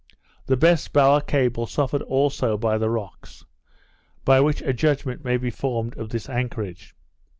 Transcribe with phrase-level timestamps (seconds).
[0.47, 3.45] The best bower cable suffered also by the rocks;
[4.25, 6.95] by which a judgment may be formed of this anchorage.